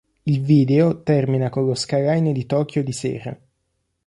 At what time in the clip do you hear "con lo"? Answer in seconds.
1.51-1.75